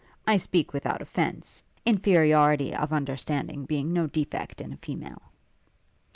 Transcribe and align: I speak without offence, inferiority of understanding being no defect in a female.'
I 0.25 0.37
speak 0.37 0.73
without 0.73 1.03
offence, 1.03 1.61
inferiority 1.85 2.73
of 2.73 2.91
understanding 2.91 3.65
being 3.65 3.93
no 3.93 4.07
defect 4.07 4.59
in 4.59 4.73
a 4.73 4.77
female.' 4.77 5.21